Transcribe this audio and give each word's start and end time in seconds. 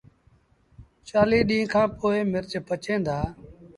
چآليٚه 1.07 1.45
ڏيݩهآݩ 1.49 1.71
کآݩ 1.73 1.93
پو 1.97 2.07
مرچ 2.31 2.51
پچيٚن 2.67 2.99
دآ 3.07 3.17